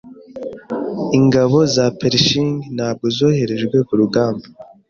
Ingabo 1.17 1.57
za 1.75 1.85
Pershing 1.99 2.53
ntabwo 2.75 3.05
zoherejwe 3.17 3.77
kurugamba. 3.87 4.45